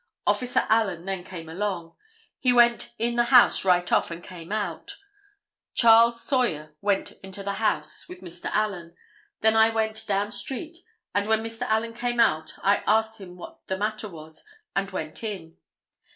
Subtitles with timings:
[0.25, 1.95] Officer Allen then came along.
[2.39, 4.97] He went in the house right off and came out.
[5.75, 8.45] Charles Sawyer went into the house with Mr.
[8.45, 8.95] Allen.
[9.41, 10.79] Then I went down street,
[11.13, 11.67] and when Mr.
[11.69, 14.43] Allen came out I asked him what the matter was
[14.75, 15.57] and went in.